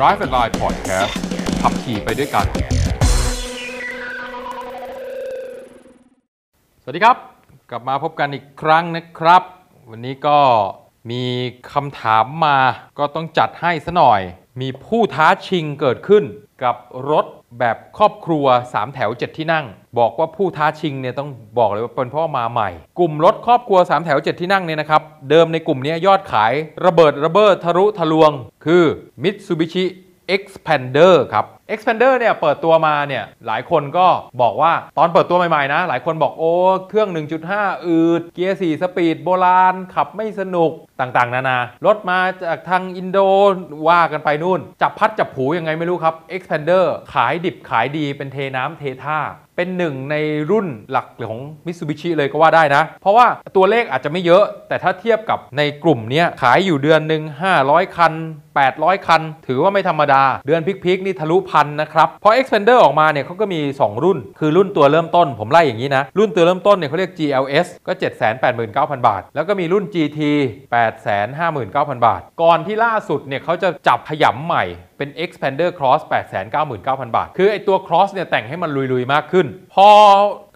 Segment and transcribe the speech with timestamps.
[0.00, 1.12] Drive and Line Podcast
[1.62, 2.46] ขับขี่ไปด้วยกัน
[6.82, 7.16] สวัสดีครับ
[7.70, 9.42] กลับมาพบกันอีกครั้งนะครับ
[9.90, 10.38] วันนี้ก็
[11.10, 11.22] มี
[11.72, 12.58] คำถามมา
[12.98, 14.20] ก็ต้องจัดให้ซะหน่อย
[14.60, 16.24] มีผู้ท้าชิงเกิดขึ้น
[16.62, 16.76] กับ
[17.10, 17.26] รถ
[17.58, 19.64] แบบครอบครัว 3 แถว 7 ที่นั่ง
[19.98, 26.52] บอกว่าผู้ท้าชิงเนี่ยต้องบอกเลยว่าเป็นเพราะว่อมาใหม่ กลุ่มรถครอบครัว 3 แถว 7 ที่นั่งเนี่ยนะครับ เดิมในกลุ่มนี้ยอดขาย
[26.86, 28.30] ระเบิดระเบ้อทะลุทะลวง
[28.64, 28.84] คือ
[29.22, 29.84] Mitsubishi
[30.34, 34.06] Xpander ครับ Expander เนี่ยเปิดตัวมาเนี่ยหลายคนก็
[34.42, 36.52] บอกว่าตอนเปิดตัวใหม่ๆนะ หลายคนบอกโอ้
[36.88, 37.08] เครื่อง
[37.48, 43.18] 1.5 อืด เกียร์4 speed โบราณ ขับไม่สนุกต่างๆ นานารถมาจากทางอินโด
[43.88, 49.20] ว่ากันไปนู่น จับพลัดจับผลูยังไงไม่รู้ครับ Expander ขายดิบขายดีเป็นเทน้ำเทท่า
[49.56, 50.16] เป็นหนึ่งใน
[50.50, 53.26] รุ่นหลักของ Mitsubishi เลยก็ว่าได้นะ เพราะว่า
[53.56, 57.22] ตัวเลขอาจจะไม่เยอะ แต่ถ้าเทียบกับในกลุ่มนี้ขายอยู่เดือนหนึ่ง
[57.58, 58.12] 500 คัน
[58.58, 67.92] 800 คัน ถือว่าไม่ธรรมดา เดือนพิกๆนี่ทะลุพันนะครับ พอ Expander ออกมาเนี่ยเขาก็มี 2 รุ่น คือรุ่นตัวเริ่มต้นผมไล่อย่างนี้นะ รุ่นตัวเริ่มต้นเนี่ยเขาเรียก GLS ก็
[68.50, 70.20] 789,000 บาท แล้วก็มีรุ่น GT
[70.92, 74.64] 859,000 บาท ก่อนที่ล่าสุดเนี่ยเขาจะจับขยำใหม่
[74.98, 76.00] เป็น Expander Cross
[76.58, 79.88] 899,000 บาท คือไอตัว Cross เนี่ยแต่งให้มันลุยๆ มากขึ้น พอ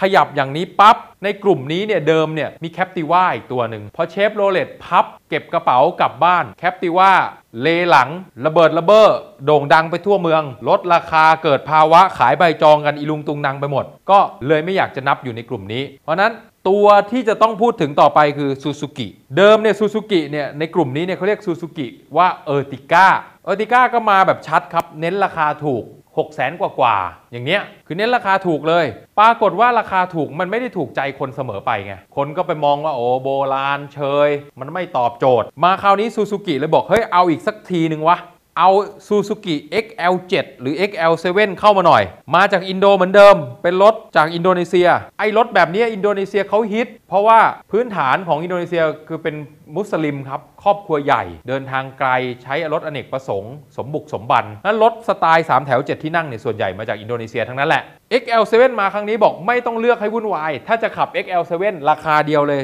[0.00, 7.12] ขยับอย่างนี้ปั๊บในกลุ่มนี้เนี่ยเดิมเนี่ยมี Captiva อีกตัวหนึ่งพอเชฟโรเลตพับเก็บกระเป๋ากลับบ้าน Captiva
[7.60, 8.08] เลหลัง
[8.46, 9.08] ระเบิดระเบ้อ
[9.44, 16.32] โด่งดังไปทั่วเมือง ลดราคาเกิดภาวะขายใบจองกันอีลุงตุงนางไปหมด ก็เลยไม่อยากจะนับอยู่ในกลุ่มนี้ เพราะนั้น
[16.68, 25.84] ตัวที่จะต้องพูดถึงต่อไปคือ Suzuki เดิมเนี่ย Suzuki เนี่ยในกลุ่มนี้เนี่ยเขาเรียก Suzukiว่า Ertiga Ertiga ก็มาแบบชัดครับ เน้นราคาถูก
[26.16, 28.86] 6 0แสนกว่ากว่าๆอย่างเนี้ยคือเน้นราคาถูกเลย
[29.20, 34.28] ปรากฏว่าราคาถูกมันไม่ได้ถูกใจคนเสมอไปไง คนก็ไปมองว่าโอ้โบราณเชย
[34.60, 38.18] มันไม่ตอบโจทย์ มาคราวนี้ Suzuki เลยบอกเฮ้ยเอาอีกสักทีหนึ่งวะ
[38.58, 38.70] เอา
[39.06, 42.02] Suzuki XL7 หรือ XL7 เข้ามาหน่อย
[42.34, 44.88] มาจากอินโดเหมือนเดิม เป็นรถจากอินโดนีเซีย
[45.18, 47.38] ไอ้รถแบบนี้อินโดนีเซียเขาฮิต เพราะว่า
[47.70, 49.34] พื้นฐานของอินโดนีเซียคือเป็น
[49.76, 52.08] มุสลิมครับ ครอบครัวใหญ่ เดินทางไกล
[52.42, 57.82] ใช้รถอเนกประสงค์ สมบุกสมบันนั้นรถสไตล์ 3 แถว 7 ที่นั่งเนี่ยส่วนใหญ่มาจากอินโดนีเซียทั้งนั้นแหละ
[58.20, 62.62] XL7 มาครั้งนี้บอกไม่ต้องเลือกให้วุ่นวาย ถ้าจะขับ XL7 ราคาเดียวเลย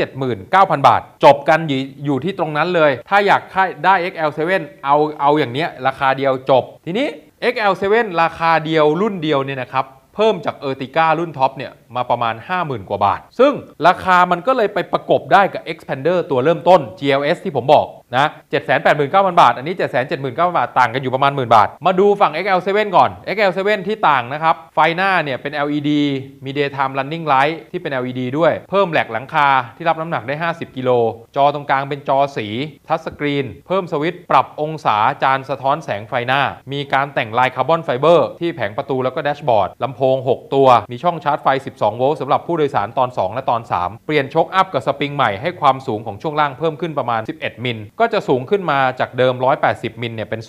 [0.00, 3.42] 779,000 บาท จบกันอยู่อยู่ที่ตรงนั้นเลย ถ้าอยาก
[3.84, 7.06] ได้ XL7 เอาเอาอย่างเนี้ยราคาเดียวจบ ทีนี้
[7.52, 9.84] XL7 ราคาเดียวรุ่นเดียวเนี่ยนะครับ
[10.14, 13.52] เพิ่มจาก Ertiga รุ่นท็อปเนี่ยมาประมาณ 50,000 กว่าบาท ซึ่ง
[13.86, 18.26] ราคามันก็เลยไปประกบได้กับ Xpander ตัวเริ่มต้น GLS ที่ผมบอก นะ
[18.82, 19.74] 789,000บาท อันนี้
[20.16, 25.90] 779,000บาท ต่างกันอยู่ประมาณ10,000บาท มาดูฝั่ง XL7 ก่อน XL7 ที่ต่างนะครับ ไฟหน้าเนี่ยเป็น LED
[26.44, 30.90] มี daytime running light ที่เป็น LED ด้วย เพิ่ม rack หลังคาที่รับน้ำหนักได้ 50 กิโล
[31.36, 32.46] จอตรงกลางเป็นจอสี
[32.88, 43.34] touch screen เพิ่มสวิตช์ปรับองศาจานสะท้อนแสงไฟหน้า มีการแต่งลาย carbon fiber ที่แผงประตูแล้วก็ dashboard ลำโพง 6 ตัว มีช่องชาร์จไฟ 12 โวลต์สำหรับผู้โดยสารตอน 2
[43.34, 49.34] และตอน 3 เปลี่ยนช็อคอัพกับสปริงใหม่ให้ความสูงของช่วงล่างเพิ่มขึ้นประมาณ 11 มิลก็จะสูงขึ้นมาจากเดิม
[49.68, 50.40] 180 มิลเนี่ยเป็น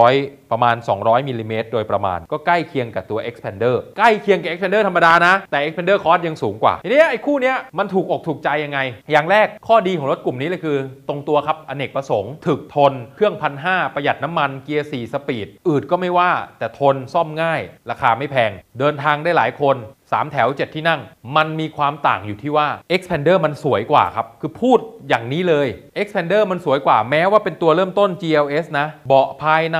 [0.00, 8.78] 200 ประมาณ 200มิลลิเมตรโดยประมาณ ก็ใกล้เคียงกับตัว Expander ใกล้เคียงกับ Expander ธรรมดานะ แต่ Xpander Cross ยังสูงกว่า ทีนี้ไอ้คู่นี้มันถูกอกถูกใจยังไง
[9.12, 10.78] อย่างแรกข้อดีของรถกลุ่มนี้เลยคือ
[11.08, 17.60] ตรงตัวครับ อเนกประสงค์ ถึกทน เครื่องพันห้าประหยัดน้ำมัน เกียร์ 4 speed อืดก็ไม่ว่า แต่ทนซ่อมง่าย
[17.90, 19.76] ราคาไม่แพง เดินทางได้หลายคน
[20.14, 21.00] 3 แถว 7 ที่นั่ง
[21.36, 25.68] มันมีความต่างอยู่ที่ว่า Xpander มันสวยกว่าครับ คือพูดอย่างนี้เลย
[26.00, 29.78] Xpander มันสวยกว่าแม้ว่าเป็นตัวเริ่มต้น GLS นะ เบาะภายใน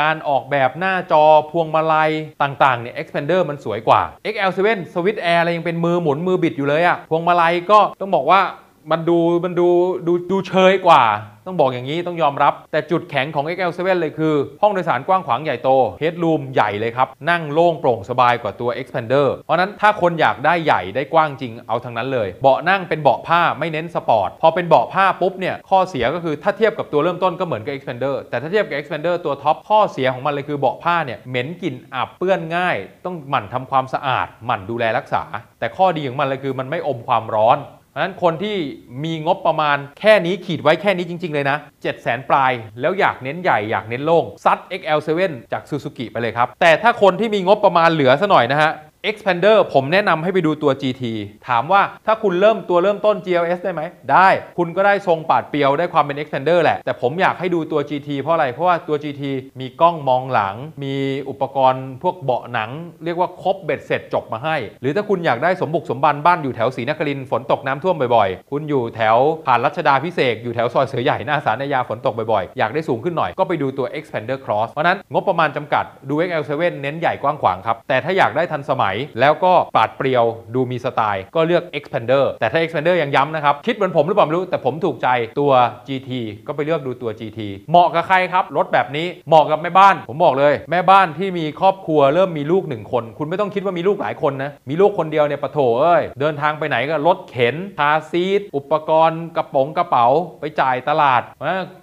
[0.00, 2.10] การออกแบบหน้าจอพวงมาลัย
[2.42, 4.58] ต่างๆเนี่ย Xpander มันสวยกว่า XL7
[4.94, 8.42] สวิตช์แอร์อะไรยังเป็นมือหมุนมือบิดอยู่เลยอะพวงมาลัยก็ต้องบอกว่า
[8.90, 9.68] มันดูมันดู
[10.06, 11.02] ดูดูเชยกว่า
[11.46, 15.70] ต้องบอกอย่างนี้ต้องยอมรับ แต่จุดแข็งของ XL7 เลยคือ ห้องโดยสารกว้างขวางใหญ่โต
[16.00, 35.22] Headroom ใหญ่เลยครับ นั่งโล่งโปร่งสบายกว่าตัว Xpander เพราะนั้นถ้าคนอยากได้ใหญ่ได้กว้างจริงเอาทั้งนั้นเลย เบาะนั่งเป็นเบาะผ้าไม่เน้นสปอร์ต พอเป็นเบาะผ้าปุ๊บเนี่ยข้อเสียก็คือถ้าเทียบกับตัวเริ่มต้นก็เหมือนกับ Xpander แต่ถ้าเทียบกับ Xpander ตัวท็อปข้อเสียของมันเลยคือเบาะผ้าเนี่ยเหม็นกลิ่นอับเปื้อนง่าย ต้องหมั่นทำความสะอาดหมั่นดูแลรักษา
[35.60, 37.58] แต่ข้อดีของมันเลยคือมันไม่อมความร้อน
[37.92, 38.56] เพราะฉะนั้นคนที่
[39.04, 48.70] มีงบประมาณแค่นี้ขีดไว้แค่นี้จริง ๆ เลยนะ7 0 0 0 0 0 ปลาย แล้วอยากเน้นใหญ่อยากเน้นโล่งซัด XL7 จาก Suzuki ไปเลยครับ แต่ถ้าคนที่มีงบประมาณเหลือซะหน่อยนะฮะ
[49.10, 51.02] Expander ผมแนะนำให้ไปดูตัว GT
[51.48, 53.82] ถามว่าถ้าคุณเริ่มตัวเริ่มต้น GLS ได้ไหม
[54.12, 54.28] ได้
[54.58, 59.22] คุณก็ได้ทรงปาดเปียวได้ความเป็น Expander แหละ แต่ผมอยากให้ดูตัว GT เพราะอะไร เพราะว่าตัว GT
[59.60, 60.94] มีกล้องมองหลัง มี
[61.30, 62.70] อุปกรณ์พวกเบาะหนัง
[63.04, 69.16] เรียกว่าครบเบ็ดเสร็จจบมาให้ หรือถ้าคุณอยากได้สมบุกสมบันบ้านอยู่แถวศรีนครินฝนตกน้ำท่วมบ่อยๆ คุณอยู่แถว
[69.46, 80.24] ผ่านรัชดาพิเศษอยู่แถวซอยเสือใหญ่หน้าสารนายาฝนตกบ่อยๆ อยากได้สูงขึ้นหน่อยก็ไปดูตัว Expander Cross เพราะฉะนั้นงบประมาณจำกัดดู XL7 เน้นใหญ่กว้างขวางครับแต่ถ้าอยากได้ทันสมัยแล้วก็ปราดเปรียว
[80.54, 85.08] ดูมีสไตล์ ก็เลือก Expander แต่ถ้า Expander ยังย้ำนะครับ คิดเหมือนผมหรือเปล่าไม่รู้แต่ผมถูกใจ
[85.40, 85.52] ตัว
[85.88, 86.10] GT
[86.46, 87.40] ก็ไปเลือกดูตัว GT
[87.70, 100.06] เหมาะกับใครครับรถแบบนี้เหมาะกับแม่บ้าน ผมบอกเลย แม่บ้านที่มีครอบครัวเริ่มมีลูกหนึ่งคน คุณไม่ต้องคิดว่ามีลูกหลายคนนะมีลูกคนเดียวเนี่ยปะโถเอ้ยเดินทางไปไหนก็รถเข็นคาร์ซีทอุปกรณ์กระป๋องกระเป๋า
[100.40, 101.22] ไปจ่ายตลาด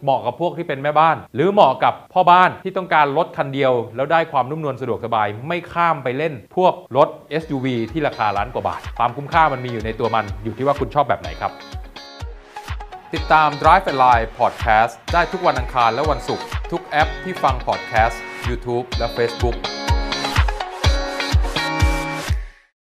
[0.04, 7.08] เหมาะกับพวกที่เป็นแม่บ้าน หรือเหมาะกับพ่อบ้านที่ต้องการรถคันเดียว แล้วได้ความนุ่มนวลสะดวกสบายไม่ข้ามไปเล่น พวกรถ
[7.42, 11.52] SUV ที่ราคาล้านกว่าบาท ความคุ้มค่ามันมีอยู่ในตัวมันอยู่ที่ว่าคุณชอบแบบไหนครับ
[13.14, 18.16] ติดตาม Drive and Line Podcast ได้ทุกวันอังคารและวันศุกร์ทุกแอปที่ฟัง podcast
[18.48, 19.79] YouTube และ Facebook